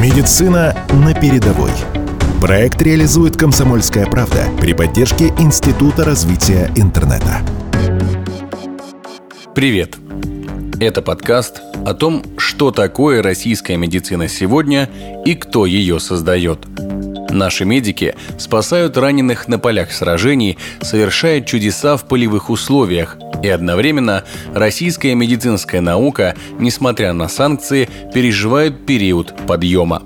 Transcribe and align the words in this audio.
Медицина 0.00 0.76
на 0.92 1.12
передовой. 1.12 1.72
Проект 2.40 2.80
реализует 2.82 3.36
«Комсомольская 3.36 4.06
правда» 4.06 4.44
при 4.60 4.72
поддержке 4.72 5.32
Института 5.40 6.04
развития 6.04 6.70
интернета. 6.76 7.40
Привет! 9.56 9.96
Это 10.80 11.02
подкаст 11.02 11.60
о 11.84 11.94
том, 11.94 12.22
что 12.36 12.70
такое 12.70 13.24
российская 13.24 13.76
медицина 13.76 14.28
сегодня 14.28 14.88
и 15.24 15.34
кто 15.34 15.66
ее 15.66 15.98
создает. 15.98 16.60
Наши 17.30 17.64
медики 17.64 18.14
спасают 18.38 18.96
раненых 18.96 19.48
на 19.48 19.58
полях 19.58 19.92
сражений, 19.92 20.58
совершают 20.80 21.46
чудеса 21.46 21.96
в 21.96 22.04
полевых 22.04 22.50
условиях, 22.50 23.16
и 23.42 23.48
одновременно 23.48 24.24
российская 24.54 25.14
медицинская 25.14 25.80
наука, 25.80 26.34
несмотря 26.58 27.12
на 27.12 27.28
санкции, 27.28 27.88
переживает 28.12 28.86
период 28.86 29.34
подъема. 29.46 30.02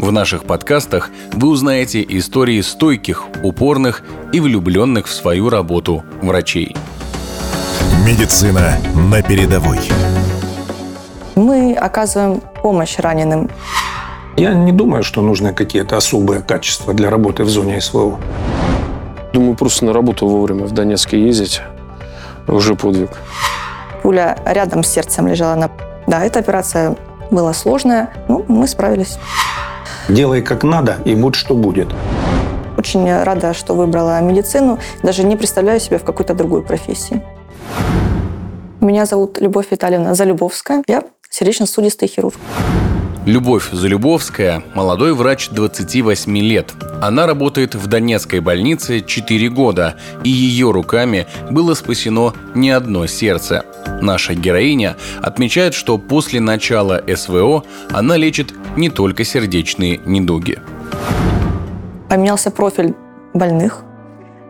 В 0.00 0.12
наших 0.12 0.44
подкастах 0.44 1.10
вы 1.32 1.48
узнаете 1.48 2.04
истории 2.08 2.62
стойких, 2.62 3.24
упорных 3.42 4.02
и 4.32 4.40
влюбленных 4.40 5.06
в 5.06 5.12
свою 5.12 5.50
работу 5.50 6.02
врачей. 6.22 6.74
Медицина 8.06 8.78
на 8.94 9.22
передовой. 9.22 9.78
Мы 11.34 11.74
оказываем 11.74 12.40
помощь 12.62 12.96
раненым. 12.98 13.50
Я 14.40 14.54
не 14.54 14.72
думаю, 14.72 15.02
что 15.02 15.20
нужны 15.20 15.52
какие-то 15.52 15.98
особые 15.98 16.40
качества 16.40 16.94
для 16.94 17.10
работы 17.10 17.44
в 17.44 17.50
зоне 17.50 17.78
СВО. 17.78 18.18
Думаю, 19.34 19.54
просто 19.54 19.84
на 19.84 19.92
работу 19.92 20.26
вовремя 20.26 20.64
в 20.64 20.72
Донецке 20.72 21.22
ездить 21.22 21.60
уже 22.48 22.74
подвиг. 22.74 23.10
Пуля 24.02 24.38
рядом 24.46 24.82
с 24.82 24.88
сердцем 24.88 25.28
лежала 25.28 25.56
на... 25.56 25.70
Да, 26.06 26.24
эта 26.24 26.38
операция 26.38 26.96
была 27.30 27.52
сложная, 27.52 28.14
но 28.28 28.42
мы 28.48 28.66
справились. 28.66 29.18
Делай 30.08 30.40
как 30.40 30.64
надо, 30.64 30.96
и 31.04 31.14
будь 31.14 31.34
что 31.34 31.54
будет. 31.54 31.88
Очень 32.78 33.12
рада, 33.22 33.52
что 33.52 33.74
выбрала 33.74 34.22
медицину. 34.22 34.78
Даже 35.02 35.22
не 35.22 35.36
представляю 35.36 35.80
себя 35.80 35.98
в 35.98 36.04
какой-то 36.04 36.32
другой 36.32 36.62
профессии. 36.62 37.22
Меня 38.80 39.04
зовут 39.04 39.38
Любовь 39.38 39.66
Витальевна 39.70 40.14
Залюбовская. 40.14 40.82
Я 40.86 41.02
сердечно-сосудистый 41.28 42.08
хирург. 42.08 42.36
Любовь 43.30 43.70
Залюбовская– 43.70 44.64
молодой 44.74 45.14
врач 45.14 45.50
28 45.50 46.36
лет. 46.38 46.72
Она 47.00 47.28
работает 47.28 47.76
в 47.76 47.86
Донецкой 47.86 48.40
больнице 48.40 49.02
4 49.02 49.48
года, 49.50 49.94
и 50.24 50.30
ее 50.30 50.72
руками 50.72 51.28
было 51.48 51.74
спасено 51.74 52.34
не 52.56 52.70
одно 52.70 53.06
сердце. 53.06 53.64
Наша 54.02 54.34
героиня 54.34 54.96
отмечает, 55.22 55.74
что 55.74 55.96
после 55.96 56.40
начала 56.40 57.04
СВО 57.06 57.62
она 57.90 58.16
лечит 58.16 58.52
не 58.76 58.90
только 58.90 59.22
сердечные 59.22 60.00
недуги. 60.04 60.58
Поменялся 62.08 62.50
профиль 62.50 62.96
больных, 63.32 63.84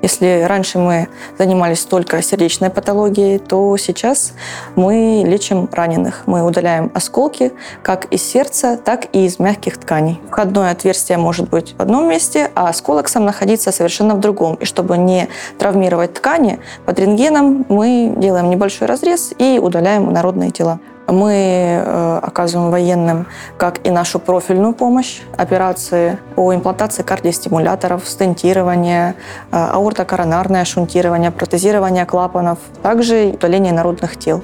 если 0.03 0.45
раньше 0.47 0.79
мы 0.79 1.09
занимались 1.39 1.85
только 1.85 2.23
сердечной 2.23 2.71
патологией, 2.71 3.39
то 3.39 3.77
сейчас 3.77 4.33
мы 4.75 5.23
лечим 5.27 5.69
раненых. 5.71 6.23
Мы 6.27 6.43
удаляем 6.43 6.91
осколки 6.95 7.53
как 7.83 8.07
из 8.07 8.23
сердца, 8.23 8.79
так 8.83 9.09
и 9.13 9.27
из 9.27 9.39
мягких 9.39 9.79
тканей. 9.79 10.21
Входное 10.31 10.73
отверстие 10.73 11.19
может 11.19 11.51
быть 11.51 11.75
в 11.77 11.83
одном 11.83 12.09
месте, 12.09 12.51
а 12.55 12.69
осколок 12.69 13.09
сам 13.09 13.25
находиться 13.25 13.73
совершенно 13.73 14.15
в 14.15 14.21
другом. 14.21 14.55
И 14.57 14.65
чтобы 14.65 14.97
не 14.97 15.29
травмировать 15.59 16.15
ткани, 16.15 16.61
под 16.87 16.99
рентгеном 16.99 17.67
мы 17.69 18.15
делаем 18.17 18.51
небольшой 18.51 18.89
разрез 18.89 19.33
и 19.39 19.59
удаляем 19.63 20.13
народные 20.13 20.51
тела. 20.51 20.81
Мы 21.11 21.33
э, 21.33 22.21
оказываем 22.23 22.71
военным 22.71 23.27
как 23.57 23.87
и 23.87 23.91
нашу 23.91 24.19
профильную 24.21 24.73
помощь, 24.73 25.19
операции 25.37 26.19
по 26.37 26.55
имплантации 26.55 27.03
кардиостимуляторов, 27.03 28.07
стентирование, 28.07 29.17
э, 29.51 29.57
аортокоронарное 29.57 30.65
шунтирование, 30.65 31.31
протезирование 31.31 32.07
клапанов, 32.07 32.59
также 32.83 33.33
удаление 33.35 33.73
народных 33.73 34.17
тел. 34.17 34.43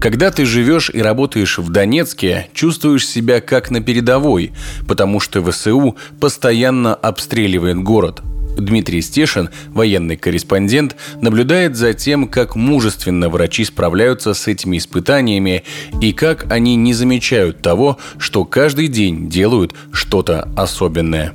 Когда 0.00 0.30
ты 0.30 0.44
живешь 0.44 0.90
и 0.92 1.00
работаешь 1.00 1.58
в 1.58 1.70
Донецке, 1.70 2.48
чувствуешь 2.52 3.08
себя 3.08 3.40
как 3.40 3.70
на 3.70 3.80
передовой, 3.80 4.52
потому 4.86 5.20
что 5.20 5.42
ВСУ 5.42 5.96
постоянно 6.20 6.94
обстреливает 6.94 7.82
город– 7.82 8.20
Дмитрий 8.56 9.02
Стешин, 9.02 9.50
военный 9.68 10.16
корреспондент, 10.16 10.96
наблюдает 11.20 11.76
за 11.76 11.94
тем, 11.94 12.28
как 12.28 12.56
мужественно 12.56 13.28
врачи 13.28 13.64
справляются 13.64 14.34
с 14.34 14.46
этими 14.46 14.78
испытаниями 14.78 15.64
и 16.00 16.12
как 16.12 16.50
они 16.50 16.76
не 16.76 16.94
замечают 16.94 17.62
того, 17.62 17.98
что 18.18 18.44
каждый 18.44 18.88
день 18.88 19.28
делают 19.28 19.74
что-то 19.92 20.48
особенное. 20.56 21.32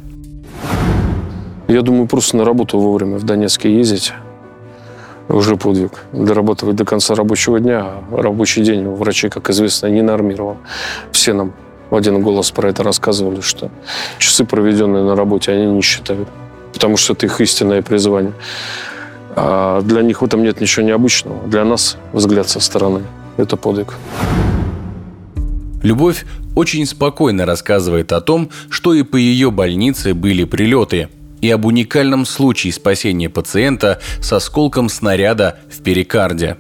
Я 1.68 1.82
думаю, 1.82 2.08
просто 2.08 2.38
на 2.38 2.44
работу 2.44 2.80
вовремя 2.80 3.18
в 3.18 3.24
Донецке 3.24 3.74
ездить 3.74 4.14
уже 5.30 5.56
подвиг. 5.56 6.04
Дорабатывать 6.12 6.76
до 6.76 6.86
конца 6.86 7.16
рабочего 7.16 7.60
дня. 7.60 8.04
Рабочий 8.12 8.64
день 8.64 8.86
у 8.86 8.96
врачей, 8.96 9.30
как 9.30 9.50
известно, 9.50 9.88
не 9.88 10.02
нормирован. 10.02 10.58
Все 11.12 11.34
нам 11.34 11.54
в 11.90 11.96
один 11.96 12.22
голос 12.22 12.52
про 12.52 12.70
это 12.70 12.84
рассказывали, 12.84 13.42
что 13.42 13.70
часы, 14.18 14.46
проведенные 14.46 15.04
на 15.04 15.16
работе, 15.16 15.52
они 15.52 15.66
не 15.66 15.82
считают 15.82 16.28
потому 16.82 16.98
что 16.98 17.14
это 17.14 17.28
их 17.28 17.40
истинное 17.40 17.84
призвание. 17.84 18.34
А 19.36 19.82
для 19.82 20.02
них 20.02 20.24
в 20.24 20.26
этом 20.26 20.42
нет 20.42 20.60
ничего 20.62 20.84
необычного. 20.84 21.48
Для 21.48 21.64
нас 21.64 21.96
взгляд 22.12 22.50
со 22.50 22.60
стороны– 22.60 23.04
это 23.38 23.56
подвиг. 23.56 23.94
Любовь 25.84 26.26
очень 26.56 26.88
спокойно 26.88 27.46
рассказывает 27.46 28.12
о 28.12 28.20
том, 28.20 28.50
что 28.72 28.96
и 28.96 29.04
по 29.04 29.16
ее 29.16 29.52
больнице 29.52 30.16
были 30.16 30.44
прилеты, 30.44 31.10
и 31.40 31.52
об 31.52 31.66
уникальном 31.66 32.26
случае 32.26 32.74
спасения 32.74 33.30
пациента 33.30 34.00
с 34.20 34.34
осколком 34.34 34.90
снаряда 34.90 35.60
в 35.70 35.84
перикарде. 35.84 36.58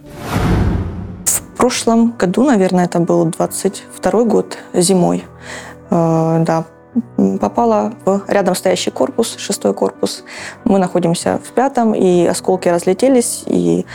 В 1.25 1.57
прошлом 1.57 2.11
году, 2.11 2.43
наверное, 2.43 2.85
это 2.85 2.99
был 2.99 3.25
22 3.25 4.23
год 4.25 4.55
зимой, 4.75 5.23
э, 5.89 6.43
да, 6.45 6.67
попала 7.39 7.93
в 8.05 8.23
рядом 8.27 8.55
стоящий 8.55 8.91
корпус, 8.91 9.35
шестой 9.37 9.73
корпус. 9.73 10.23
Мы 10.65 10.79
находимся 10.79 11.39
в 11.43 11.51
пятом, 11.51 11.93
и 11.93 12.25
осколки 12.25 12.69
разлетелись, 12.69 13.43
и 13.45 13.85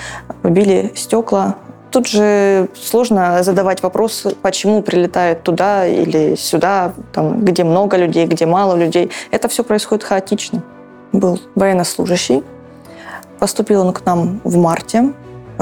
побили 0.42 0.92
стекла. 0.94 1.56
Тут 1.90 2.08
же 2.08 2.68
сложно 2.74 3.42
задавать 3.42 3.82
вопрос, 3.82 4.26
почему 4.42 4.82
прилетает 4.82 5.42
туда 5.42 5.86
или 5.86 6.34
сюда, 6.34 6.92
там, 7.12 7.44
где 7.44 7.64
много 7.64 7.96
людей, 7.96 8.26
где 8.26 8.44
мало 8.44 8.74
людей. 8.74 9.10
Это 9.30 9.48
все 9.48 9.62
происходит 9.62 10.04
хаотично. 10.04 10.62
Был 11.12 11.40
военнослужащий. 11.54 12.42
Поступил 13.38 13.82
он 13.82 13.92
к 13.92 14.04
нам 14.04 14.40
в 14.44 14.56
марте. 14.56 15.12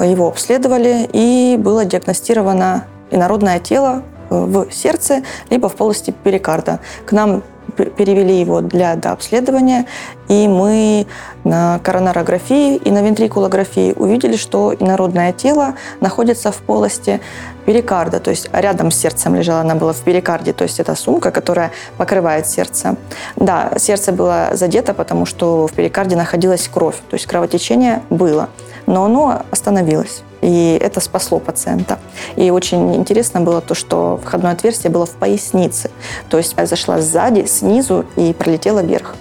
Его 0.03 0.29
обследовали, 0.29 1.09
и 1.13 1.57
было 1.57 1.85
диагностировано 1.85 2.85
инородное 3.11 3.61
тело 3.61 4.03
в 4.31 4.71
сердце, 4.71 5.23
либо 5.51 5.69
в 5.69 5.75
полости 5.75 6.15
перикарда. 6.23 6.81
К 7.07 7.13
нам 7.13 7.43
перевели 7.77 8.41
его 8.41 8.61
для 8.61 8.95
дообследования, 8.95 9.87
и 10.29 10.49
мы 10.49 11.07
на 11.45 11.81
коронарографии 11.83 12.77
и 12.77 12.91
на 12.91 13.03
вентрикулографии 13.03 13.95
увидели, 13.97 14.37
что 14.37 14.75
инородное 14.75 15.33
тело 15.33 15.75
находится 16.01 16.53
в 16.53 16.57
полости 16.59 17.21
перикарда, 17.67 18.21
то 18.21 18.31
есть 18.31 18.49
рядом 18.53 18.91
с 18.91 18.97
сердцем 18.97 19.35
лежала, 19.35 19.61
она 19.61 19.75
была 19.75 19.93
в 19.93 20.01
перикарде, 20.01 20.53
то 20.53 20.65
есть 20.65 20.79
это 20.79 20.95
сумка, 20.95 21.31
которая 21.31 21.73
покрывает 21.97 22.47
сердце. 22.47 22.97
Да, 23.37 23.73
сердце 23.79 24.13
было 24.13 24.51
задето, 24.53 24.93
потому 24.95 25.27
что 25.27 25.67
в 25.67 25.73
перикарде 25.73 26.17
находилась 26.17 26.69
кровь, 26.69 26.97
то 27.09 27.15
есть 27.15 27.27
кровотечение 27.27 28.03
было, 28.11 28.51
но 28.87 29.05
оно 29.05 29.43
остановилось 29.51 30.23
и 30.45 30.79
это 30.79 31.01
спасло 31.01 31.39
пациента. 31.39 31.99
И 32.37 32.51
очень 32.51 32.95
интересно 32.95 33.41
было 33.41 33.63
то, 33.63 33.75
что 33.75 34.21
входное 34.23 34.53
отверстие 34.53 34.91
было 34.91 35.07
в 35.07 35.13
пояснице, 35.13 35.91
то 36.29 36.37
есть 36.37 36.55
я 36.59 36.67
зашла 36.67 37.01
сзади, 37.01 37.47
снизу 37.47 38.05
и 38.17 38.35
пролетела 38.35 38.81
вверх, 38.81 39.17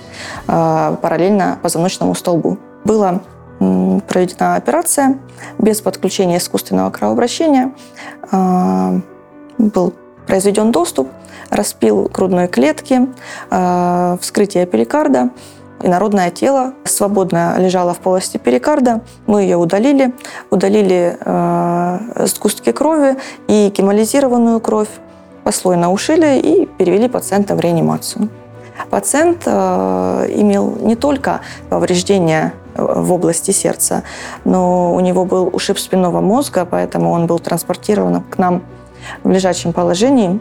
а, 0.47 0.97
параллельно 1.01 1.59
позвоночному 1.61 2.13
столбу. 2.13 2.57
Была 2.83 3.21
проведена 3.59 4.55
операция 4.55 5.17
без 5.57 5.79
подключения 5.79 6.39
искусственного 6.39 6.89
кровообращения. 6.91 7.73
А, 8.31 8.99
был 9.57 9.93
произведен 10.27 10.73
доступ, 10.73 11.07
распил 11.49 12.09
грудной 12.13 12.49
клетки, 12.49 13.07
а, 13.49 14.17
вскрытие 14.19 14.65
перикарда, 14.65 15.29
инородное 15.83 16.31
тело 16.31 16.73
свободно 16.85 17.55
лежало 17.59 17.93
в 17.93 17.99
полости 17.99 18.37
перикарда. 18.37 19.01
Мы 19.27 19.43
ее 19.43 19.57
удалили, 19.57 20.13
удалили 20.49 21.17
э, 21.19 22.25
сгустки 22.25 22.71
крови 22.71 23.17
и 23.47 23.71
гемолизированную 23.75 24.59
кровь, 24.59 24.89
послойно 25.43 25.91
ушили 25.91 26.39
и 26.39 26.65
перевели 26.65 27.07
пациента 27.07 27.55
в 27.55 27.59
реанимацию. 27.59 28.29
Пациент 28.89 29.43
э, 29.45 30.27
имел 30.35 30.75
не 30.79 30.95
только 30.95 31.41
повреждения 31.69 32.53
в 32.75 33.11
области 33.11 33.51
сердца, 33.51 34.03
но 34.45 34.95
у 34.95 34.99
него 34.99 35.25
был 35.25 35.49
ушиб 35.53 35.77
спинного 35.77 36.21
мозга, 36.21 36.65
поэтому 36.65 37.11
он 37.11 37.27
был 37.27 37.39
транспортирован 37.39 38.21
к 38.23 38.37
нам 38.37 38.63
в 39.23 39.29
лежачем 39.29 39.73
положении. 39.73 40.39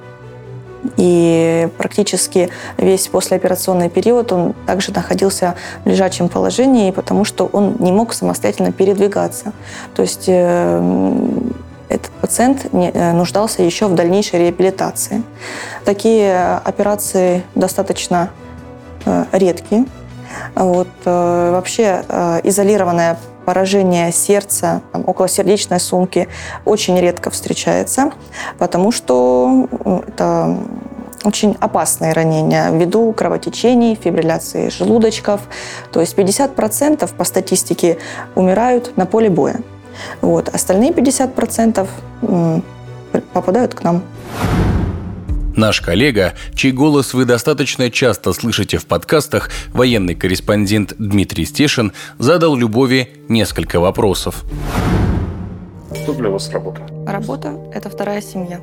И 0.97 1.69
практически 1.79 2.51
весь 2.77 3.07
послеоперационный 3.09 3.89
период 3.89 4.33
он 4.33 4.55
также 4.67 4.93
находился 4.93 5.55
в 5.85 5.89
лежачем 5.89 6.29
положении, 6.29 6.91
потому 6.91 7.25
что 7.25 7.49
он 7.53 7.77
не 7.79 7.93
мог 7.93 8.13
самостоятельно 8.13 8.73
передвигаться. 8.73 9.53
То 9.95 10.03
есть 10.03 10.25
э, 10.27 11.23
этот 11.89 12.11
пациент 12.13 12.67
э, 12.73 13.13
нуждался 13.13 13.63
еще 13.63 13.87
в 13.87 13.95
дальнейшей 13.95 14.41
реабилитации. 14.41 15.23
Такие 15.85 16.61
операции 16.65 17.45
достаточно 17.55 18.31
э, 19.05 19.25
редкие. 19.33 19.87
Вот, 20.55 20.89
вообще 21.05 22.03
изолированная 22.43 23.19
поражение 23.45 24.13
сердца, 24.13 24.83
там, 24.93 25.05
околосердечной 25.07 25.81
сумки 25.81 26.29
очень 26.65 26.99
редко 26.99 27.31
встречается, 27.31 28.13
потому 28.59 28.93
что 28.93 29.69
это 30.07 30.59
очень 31.25 31.57
опасные 31.61 32.13
ранения 32.13 32.71
ввиду 32.71 33.13
кровотечений, 33.13 33.95
фибрилляции 33.95 34.69
желудочков. 34.69 35.41
То 35.93 36.01
есть 36.01 36.17
50% 36.17 37.15
по 37.15 37.25
статистике 37.25 37.99
умирают 38.35 38.97
на 38.97 39.07
поле 39.07 39.31
боя. 39.31 39.61
Вот. 40.21 40.49
Остальные 40.49 40.91
50% 40.91 41.87
попадают 43.33 43.75
к 43.75 43.83
нам. 43.83 44.03
Наш 45.57 45.83
коллега, 45.83 46.33
чей 46.55 46.73
голос 46.73 47.13
вы 47.13 47.27
достаточно 47.27 47.91
часто 47.91 48.33
слышите 48.33 48.79
в 48.79 48.87
подкастах, 48.87 49.51
военный 49.73 50.15
корреспондент 50.15 50.95
Дмитрий 50.99 51.45
Стешин, 51.45 51.93
задал 52.19 52.57
Любови 52.57 53.11
несколько 53.29 53.79
вопросов. 53.79 54.45
Что 55.95 56.15
для 56.15 56.31
вас 56.31 56.51
работа? 56.51 56.81
Работа– 57.07 57.55
это 57.75 57.91
вторая 57.91 58.23
семья. 58.23 58.61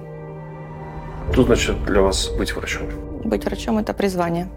Что 1.32 1.44
значит 1.44 1.86
для 1.86 2.02
вас 2.02 2.30
быть 2.30 2.56
врачом? 2.56 2.88
Быть 3.24 3.46
врачом– 3.46 3.78
это 3.80 3.94
призвание. 3.94 4.50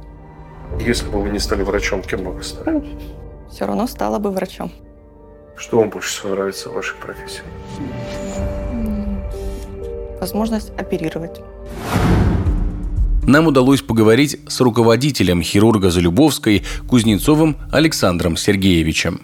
Если 0.81 1.07
бы 1.09 1.21
вы 1.21 1.29
не 1.29 1.39
стали 1.39 1.63
врачом, 1.63 2.03
кем 2.03 2.25
бы 2.25 2.33
вы 2.33 2.43
стали? 2.43 2.83
Все 3.51 3.67
равно 3.67 3.87
стала 3.87 4.19
бы 4.19 4.31
врачом. 4.31 4.73
Что 5.55 5.81
вам 5.81 5.91
больше 5.91 6.09
всего 6.09 6.31
нравится 6.31 6.71
в 6.71 6.73
вашей 6.73 6.97
профессии? 6.97 7.43
Возможность 10.23 10.71
оперировать. 10.79 11.41
Нам 13.27 13.49
удалось 13.49 13.83
поговорить 13.83 14.39
с 14.47 14.61
руководителем 14.61 15.43
хирурга 15.43 15.91
Залюбовской 15.91 16.63
Кузнецовым 16.89 17.57
Александром 17.73 18.37
Сергеевичем. 18.37 19.21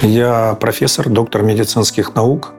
Я 0.00 0.56
профессор, 0.58 1.10
доктор 1.10 1.42
медицинских 1.42 2.14
наук, 2.14 2.54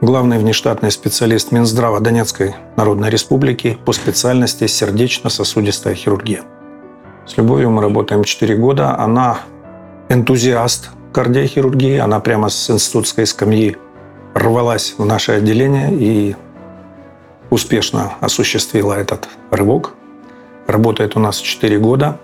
главный 0.00 0.38
внештатный 0.38 0.90
специалист 0.90 1.52
Минздрава 1.52 2.00
Донецкой 2.00 2.54
Народной 2.78 3.10
Республики 3.10 3.76
по 3.84 3.92
специальности 3.92 4.66
сердечно-сосудистая 4.66 5.94
хирургия. 5.94 6.44
С 7.26 7.36
Любовью 7.36 7.70
мы 7.70 7.82
работаем 7.82 8.24
4 8.24 8.56
года. 8.56 8.98
Она 8.98 9.40
энтузиаст 10.08 10.92
кардиохирургии. 11.12 11.98
Она 11.98 12.20
прямо 12.20 12.48
с 12.48 12.70
институтской 12.70 13.26
скамьи 13.26 13.76
рвалась 14.38 14.94
в 14.96 15.04
наше 15.04 15.32
отделение 15.32 15.92
и 15.92 16.36
успешно 17.50 18.14
осуществила 18.20 18.94
этот 18.94 19.28
рывок. 19.50 19.94
Работает 20.66 21.16
у 21.16 21.20
нас 21.20 21.38
4 21.38 21.78
года. 21.78 22.18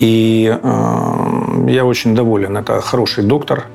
И 0.00 0.58
э, 0.62 1.66
я 1.68 1.84
очень 1.84 2.14
доволен. 2.14 2.56
Это 2.56 2.80
хороший 2.80 3.24
доктор, 3.24 3.66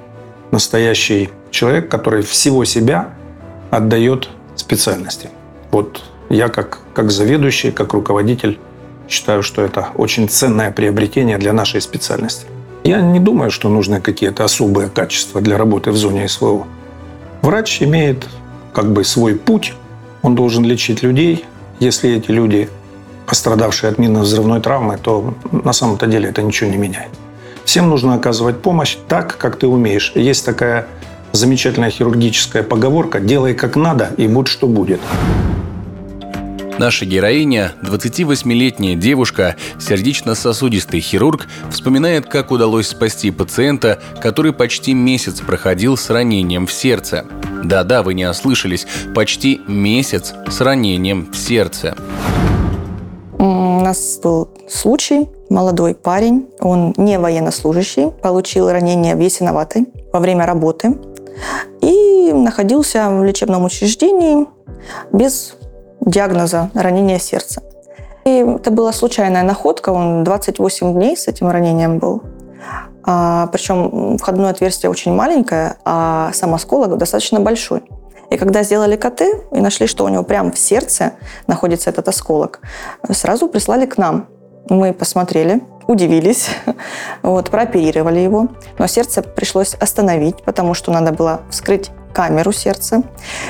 настоящий 0.51 1.30
человек, 1.50 1.89
который 1.89 2.24
всего 2.24 2.65
себя 2.65 3.13
отдает 3.71 4.30
специальности. 4.56 5.30
Вот 5.71 6.03
я 6.30 6.50
как, 6.50 6.80
как 6.94 7.12
заведующий, 7.12 7.71
как 7.71 7.94
руководитель 7.94 8.59
считаю, 9.07 9.44
что 9.44 9.62
это 9.62 9.89
очень 9.95 10.27
ценное 10.27 10.71
приобретение 10.71 11.38
для 11.38 11.53
нашей 11.53 11.81
специальности. 11.81 12.45
Я 12.83 13.01
не 13.01 13.19
думаю, 13.19 13.51
что 13.51 13.69
нужны 13.69 14.01
какие-то 14.01 14.44
особые 14.44 14.89
качества 14.89 15.42
для 15.42 15.57
работы 15.57 15.92
в 15.92 15.95
зоне 15.95 16.27
СВО. 16.27 16.68
Врач 17.41 17.81
имеет 17.81 18.27
как 18.74 18.91
бы 18.91 19.03
свой 19.03 19.36
путь, 19.36 19.74
он 20.21 20.36
должен 20.36 20.63
лечить 20.65 21.03
людей. 21.03 21.45
Если 21.80 22.12
эти 22.12 22.31
люди, 22.31 22.69
пострадавшие 23.25 23.89
от 23.91 23.97
минно-взрывной 23.97 24.62
травмы, 24.62 24.97
то 25.01 25.33
на 25.51 25.74
самом-то 25.74 26.07
деле 26.07 26.30
это 26.30 26.41
ничего 26.41 26.69
не 26.69 26.77
меняет. 26.77 27.12
Всем 27.63 27.89
нужно 27.89 28.15
оказывать 28.15 28.62
помощь 28.62 28.97
так, 29.07 29.38
как 29.38 29.57
ты 29.57 29.68
умеешь. 29.68 30.12
Есть 30.15 30.45
такая 30.45 30.88
замечательная 31.31 31.89
хирургическая 31.89 32.63
поговорка 32.63 33.19
«делай 33.19 33.53
как 33.53 33.75
надо, 33.75 34.12
и 34.18 34.27
будь 34.27 34.47
что 34.47 34.68
будет». 34.68 35.00
Наша 36.80 37.06
героиня, 37.06 37.74
28-летняя 37.81 38.96
девушка, 38.96 39.58
сердечно-сосудистый 39.81 41.02
хирург, 41.02 41.46
вспоминает, 41.70 42.28
как 42.28 42.52
удалось 42.52 42.88
спасти 42.88 43.31
пациента, 43.31 44.00
который 44.22 44.54
почти 44.54 44.94
месяц 44.94 45.42
проходил 45.42 45.98
с 45.98 46.10
ранением 46.10 46.68
в 46.68 46.72
сердце. 46.72 47.26
Да-да, 47.66 48.02
вы 48.02 48.14
не 48.14 48.26
ослышались, 48.26 48.88
почти 49.14 49.60
месяц 49.68 50.34
с 50.50 50.62
ранением 50.62 51.30
в 51.30 51.36
сердце. 51.36 51.98
У 53.38 53.44
нас 53.44 54.18
был 54.24 54.48
случай, 54.70 55.28
молодой 55.50 55.94
парень, 55.94 56.48
он 56.62 56.94
не 56.96 57.20
военнослужащий, 57.20 58.10
получил 58.10 58.72
ранение 58.72 59.18
в 59.18 59.20
Ясиноватой 59.20 59.88
во 60.14 60.22
время 60.22 60.46
работы. 60.46 60.98
И 61.81 62.31
находился 62.31 63.10
в 63.10 63.22
лечебном 63.26 63.66
учреждении 63.66 64.48
без 65.12 65.56
диагноза 66.09 66.69
ранения 66.73 67.19
сердца. 67.19 67.61
И 68.25 68.39
это 68.39 68.71
была 68.71 68.91
случайная 68.91 69.44
находка, 69.44 69.89
он 69.89 70.23
28 70.23 70.94
дней 70.94 71.15
с 71.15 71.27
этим 71.27 71.50
ранением 71.50 72.00
был. 72.00 72.23
А, 73.03 73.47
причем 73.47 74.17
входное 74.17 74.51
отверстие 74.51 74.89
очень 74.89 75.13
маленькое, 75.13 75.77
а 75.85 76.31
сам 76.33 76.53
осколок 76.53 76.97
достаточно 76.97 77.39
большой. 77.39 77.83
И 78.29 78.38
когда 78.38 78.61
сделали 78.61 78.95
КТ 78.95 79.21
и 79.51 79.59
нашли, 79.59 79.88
что 79.88 80.06
у 80.06 80.09
него 80.09 80.23
прямо 80.23 80.51
в 80.51 80.59
сердце 80.59 81.13
находится 81.47 81.89
этот 81.89 82.07
осколок, 82.07 82.59
сразу 83.11 83.47
прислали 83.47 83.85
к 83.85 83.97
нам. 83.97 84.27
Мы 84.69 84.94
посмотрели, 84.94 85.63
удивились, 85.88 86.50
вот, 87.23 87.50
прооперировали 87.50 88.19
его. 88.19 88.50
Но 88.77 88.85
сердце 88.85 89.23
пришлось 89.23 89.73
остановить, 89.73 90.44
потому 90.44 90.75
что 90.75 90.91
надо 90.91 91.11
было 91.11 91.41
вскрыть 91.50 91.89
камеру 92.19 92.51
сердца. 92.51 93.04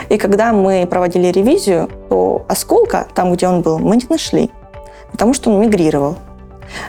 И 0.10 0.20
когда 0.20 0.54
мы 0.54 0.86
проводили 0.86 1.32
ревизию, 1.32 1.90
то 2.08 2.46
осколка, 2.48 3.08
там, 3.16 3.34
где 3.34 3.48
он 3.48 3.62
был, 3.64 3.80
мы 3.80 3.96
не 3.96 4.06
нашли, 4.08 4.52
потому 5.12 5.34
что 5.34 5.50
он 5.50 5.60
мигрировал. 5.60 6.18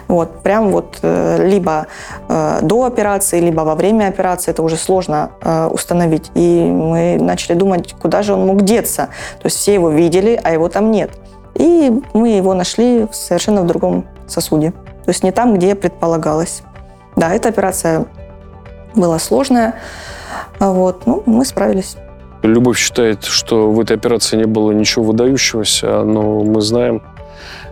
Вот, 0.07 0.43
прям 0.43 0.69
вот 0.69 0.99
э, 1.01 1.47
либо 1.49 1.87
э, 2.29 2.59
до 2.61 2.85
операции, 2.85 3.39
либо 3.39 3.61
во 3.61 3.73
время 3.73 4.09
операции 4.09 4.51
это 4.51 4.61
уже 4.61 4.77
сложно 4.77 5.31
э, 5.41 5.69
установить. 5.73 6.29
И 6.35 6.63
мы 6.63 7.17
начали 7.19 7.55
думать, 7.55 7.95
куда 7.99 8.21
же 8.21 8.35
он 8.35 8.45
мог 8.45 8.61
деться. 8.61 9.09
То 9.41 9.47
есть 9.47 9.57
все 9.57 9.73
его 9.73 9.89
видели, 9.89 10.39
а 10.43 10.51
его 10.51 10.69
там 10.69 10.91
нет. 10.91 11.09
И 11.55 11.91
мы 12.13 12.29
его 12.29 12.53
нашли 12.53 13.07
совершенно 13.11 13.63
в 13.63 13.65
другом 13.65 14.05
сосуде. 14.27 14.69
То 15.03 15.09
есть 15.09 15.23
не 15.23 15.31
там, 15.31 15.55
где 15.55 15.73
предполагалось. 15.73 16.61
Да, 17.15 17.33
эта 17.33 17.49
операция 17.49 18.05
была 18.93 19.17
сложная. 19.17 19.73
А 20.61 20.71
вот, 20.71 21.07
ну, 21.07 21.23
мы 21.25 21.43
справились. 21.43 21.97
Любовь 22.43 22.77
считает, 22.77 23.23
что 23.23 23.71
в 23.71 23.79
этой 23.79 23.97
операции 23.97 24.37
не 24.37 24.45
было 24.45 24.71
ничего 24.71 25.05
выдающегося, 25.05 26.03
но 26.03 26.43
мы 26.43 26.61
знаем, 26.61 27.01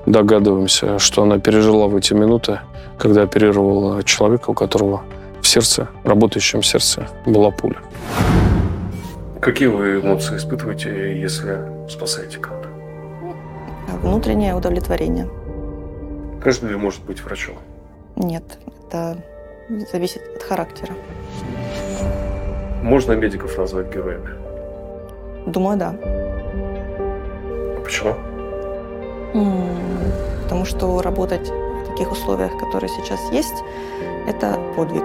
догадываемся, 0.07 0.97
что 0.97 1.21
она 1.21 1.37
пережила 1.37 1.85
в 1.85 1.95
эти 1.95 2.13
минуты, 2.13 2.61
когда 2.97 3.21
оперировала 3.21 4.01
человека, 4.01 4.49
у 4.49 4.53
которого 4.55 5.03
в 5.39 5.47
сердце, 5.47 5.87
работающем 6.03 6.63
сердце, 6.63 7.07
была 7.27 7.51
пуля. 7.51 7.77
Какие 9.39 9.67
вы 9.67 9.99
эмоции 9.99 10.37
испытываете, 10.37 11.21
если 11.21 11.59
спасаете 11.87 12.39
кого-то? 12.39 12.69
Внутреннее 14.01 14.55
удовлетворение. 14.55 15.29
Каждый 16.43 16.71
ли 16.71 16.75
может 16.75 17.03
быть 17.03 17.23
врачом? 17.23 17.53
Нет, 18.15 18.57
это 18.87 19.23
зависит 19.91 20.23
от 20.35 20.41
характера. 20.41 20.93
Можно 22.81 23.13
медиков 23.13 23.57
назвать 23.57 23.93
героями? 23.93 24.29
Думаю, 25.45 25.77
да. 25.77 25.95
А 26.01 27.81
почему? 27.83 28.15
Потому 30.43 30.65
что 30.65 31.01
работать 31.01 31.49
в 31.49 31.91
таких 31.91 32.11
условиях, 32.11 32.57
которые 32.57 32.89
сейчас 32.89 33.19
есть, 33.31 33.63
это 34.27 34.59
подвиг. 34.75 35.03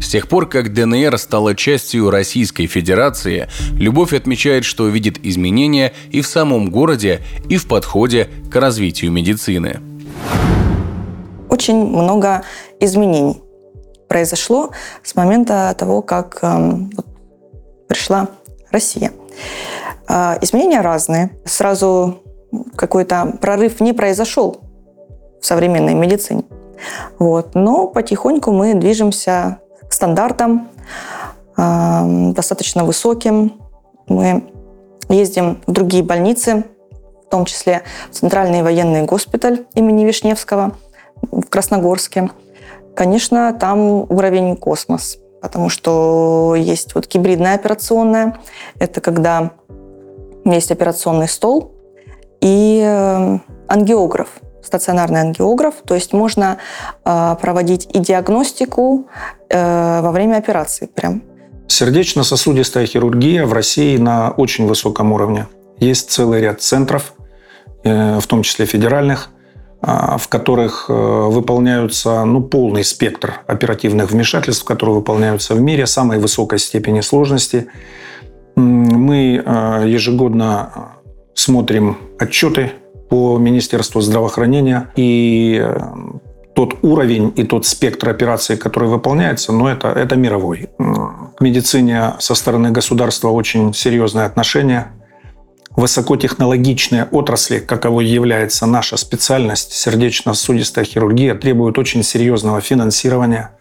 С 0.00 0.08
тех 0.08 0.28
пор, 0.28 0.48
как 0.48 0.72
ДНР 0.72 1.18
стала 1.18 1.54
частью 1.54 2.10
Российской 2.10 2.66
Федерации, 2.66 3.48
Любовь 3.72 4.12
отмечает, 4.12 4.64
что 4.64 4.88
видит 4.88 5.24
изменения 5.24 5.92
и 6.10 6.20
в 6.20 6.26
самом 6.26 6.70
городе, 6.70 7.20
и 7.48 7.56
в 7.56 7.68
подходе 7.68 8.28
к 8.50 8.56
развитию 8.56 9.12
медицины. 9.12 9.78
Очень 11.48 11.86
много 11.86 12.42
изменений 12.80 13.40
произошло 14.10 14.70
с 15.04 15.14
момента 15.14 15.72
того, 15.78 16.02
как 16.02 16.40
э, 16.42 16.72
пришла 17.86 18.26
Россия. 18.72 19.12
А, 20.08 20.36
изменения 20.40 20.80
разные. 20.80 21.30
Сразу 21.44 22.18
какой-то 22.74 23.38
прорыв 23.40 23.78
не 23.78 23.92
произошел 23.92 24.62
в 25.40 25.46
современной 25.46 25.94
медицине. 25.94 26.42
Вот. 27.20 27.54
Но 27.54 27.86
потихоньку 27.86 28.50
мы 28.50 28.74
движемся 28.74 29.60
к 29.88 29.92
стандартам, 29.92 30.68
э, 31.56 32.32
достаточно 32.32 32.84
высоким. 32.84 33.62
Мы 34.08 34.52
ездим 35.08 35.62
в 35.68 35.72
другие 35.72 36.02
больницы, 36.02 36.64
в 37.26 37.30
том 37.30 37.44
числе 37.44 37.84
в 38.10 38.16
Центральный 38.16 38.64
военный 38.64 39.02
госпиталь 39.02 39.66
имени 39.74 40.04
Вишневского 40.04 40.76
в 41.30 41.42
Красногорске. 41.42 42.28
Конечно, 43.00 43.56
там 43.58 44.02
уровень 44.10 44.56
космос, 44.56 45.16
потому 45.40 45.70
что 45.70 46.54
есть 46.54 46.94
вот 46.94 47.08
гибридная 47.08 47.54
операционная. 47.54 48.38
Это 48.78 49.00
когда 49.00 49.52
есть 50.44 50.70
операционный 50.70 51.26
стол 51.26 51.72
и 52.42 52.82
э, 52.84 53.38
ангиограф, 53.68 54.28
стационарный 54.62 55.22
ангиограф, 55.22 55.76
то 55.82 55.94
есть 55.94 56.12
можно 56.12 56.58
э, 57.06 57.36
проводить 57.40 57.88
и 57.90 58.00
диагностику 58.00 59.08
э, 59.48 60.00
во 60.02 60.12
время 60.12 60.36
операции 60.36 60.84
прям. 60.84 61.22
Сердечно-сосудистая 61.68 62.84
хирургия 62.84 63.46
в 63.46 63.54
России 63.54 63.96
на 63.96 64.30
очень 64.32 64.66
высоком 64.66 65.12
уровне. 65.12 65.46
Есть 65.78 66.10
целый 66.10 66.42
ряд 66.42 66.60
центров, 66.60 67.14
в 67.82 68.26
том 68.26 68.42
числе 68.42 68.66
федеральных, 68.66 69.30
в 69.82 70.28
которых 70.28 70.88
выполняются 70.88 72.24
ну, 72.24 72.42
полный 72.42 72.84
спектр 72.84 73.40
оперативных 73.46 74.10
вмешательств, 74.10 74.64
которые 74.64 74.96
выполняются 74.96 75.54
в 75.54 75.60
мире 75.60 75.86
самой 75.86 76.18
высокой 76.18 76.58
степени 76.58 77.00
сложности. 77.00 77.68
Мы 78.56 79.42
ежегодно 79.86 80.92
смотрим 81.34 81.96
отчеты 82.18 82.72
по 83.08 83.38
Министерству 83.38 84.00
здравоохранения 84.00 84.90
и 84.96 85.60
э, 85.60 85.80
тот 86.54 86.76
уровень 86.82 87.32
и 87.36 87.44
тот 87.44 87.66
спектр 87.66 88.08
операций, 88.08 88.56
который 88.56 88.88
выполняется, 88.88 89.52
но 89.52 89.68
это, 89.68 89.88
это 89.88 90.16
мировой. 90.16 90.68
К 90.78 91.40
медицине 91.40 92.14
со 92.18 92.34
стороны 92.34 92.70
государства 92.70 93.28
очень 93.28 93.74
серьезное 93.74 94.26
отношение. 94.26 94.92
Высокотехнологичные 95.76 97.04
отрасли, 97.10 97.58
каковой 97.58 98.06
является 98.06 98.66
наша 98.66 98.96
специальность, 98.96 99.72
сердечно-сосудистая 99.72 100.84
хирургия, 100.84 101.34
требуют 101.34 101.78
очень 101.78 102.02
серьезного 102.02 102.60
финансирования, 102.60 103.52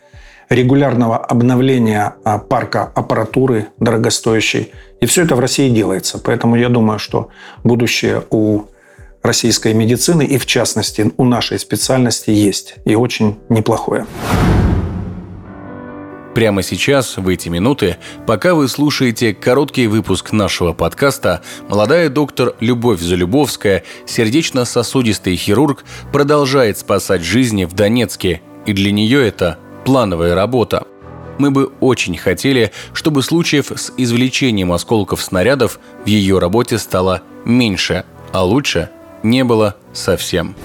регулярного 0.50 1.18
обновления 1.18 2.16
а, 2.24 2.40
парка 2.40 2.92
аппаратуры 2.96 3.68
дорогостоящей– 3.78 4.72
и 5.02 5.06
все 5.06 5.24
это 5.24 5.36
в 5.36 5.40
России 5.40 5.70
делается. 5.70 6.18
Поэтому 6.18 6.56
я 6.56 6.70
думаю, 6.70 7.00
что 7.00 7.30
будущее 7.64 8.24
у 8.30 8.64
российской 9.22 9.74
медицины 9.74 10.26
и, 10.26 10.38
в 10.38 10.46
частности, 10.46 11.12
у 11.18 11.26
нашей 11.26 11.60
специальности 11.60 12.32
есть. 12.32 12.76
И 12.86 12.96
очень 12.96 13.38
неплохое. 13.50 14.06
Прямо 16.36 16.62
сейчас, 16.64 17.18
в 17.18 17.28
эти 17.28 17.50
минуты, 17.50 17.98
пока 18.28 18.54
вы 18.54 18.68
слушаете 18.68 19.34
короткий 19.34 19.88
выпуск 19.88 20.32
нашего 20.32 20.74
подкаста, 20.74 21.42
молодая 21.68 22.10
доктор 22.10 22.56
Любовь 22.60 23.02
Залюбовская, 23.02 23.84
сердечно-сосудистый 24.06 25.36
хирург, 25.36 25.84
продолжает 26.14 26.78
спасать 26.78 27.24
жизни 27.24 27.66
в 27.66 27.74
Донецке. 27.74 28.42
И 28.66 28.74
для 28.74 28.92
нее 28.92 29.28
это 29.28 29.58
плановая 29.86 30.36
работа– 30.36 30.86
мы 31.40 31.52
бы 31.52 31.72
очень 31.80 32.18
хотели, 32.18 32.72
чтобы 32.94 33.24
случаев 33.24 33.72
с 33.72 33.92
извлечением 33.98 34.72
осколков 34.72 35.24
снарядов 35.24 35.80
в 36.04 36.08
ее 36.08 36.38
работе 36.38 36.78
стало 36.78 37.24
меньше, 37.46 38.04
а 38.34 38.44
лучше 38.44 38.90
не 39.24 39.44
было 39.44 39.78
совсем. 39.94 40.56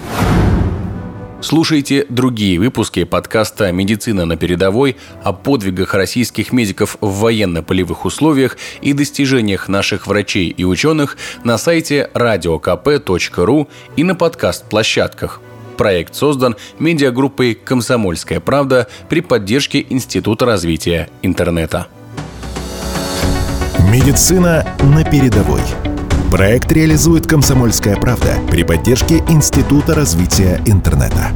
Слушайте 1.45 2.07
другие 2.09 2.59
выпуски 2.59 3.05
подкаста 3.05 3.71
«Медицина 3.71 4.25
на 4.25 4.39
передовой» 4.39 4.97
о 5.23 5.35
подвигах 5.35 5.93
российских 5.93 6.55
медиков 6.55 6.97
в 7.03 7.21
военно-полевых 7.21 8.07
условиях 8.07 8.57
и 8.81 8.95
достижениях 8.95 9.69
наших 9.69 10.07
врачей 10.07 10.49
и 10.49 10.65
ученых 10.65 11.19
на 11.45 11.59
сайте 11.59 12.09
radiokp.ru 12.15 13.69
и 13.95 14.05
на 14.05 14.15
подкаст-площадках– 14.15 15.43
Проект 15.77 16.15
создан 16.15 16.57
медиагруппой 16.79 17.55
«Комсомольская 17.55 18.41
правда» 18.41 18.89
при 19.11 19.21
поддержке 19.21 19.85
Института 19.91 20.47
развития 20.47 21.11
интернета. 21.21 21.89
Медицина 23.91 24.65
на 24.81 25.05
передовой. 25.05 25.61
Проект 26.35 26.73
реализует 26.73 27.29
«Комсомольская 27.29 27.95
правда» 27.95 28.35
при 28.51 28.65
поддержке 28.65 29.19
Института 29.29 29.95
развития 29.95 30.61
интернета. 30.67 31.31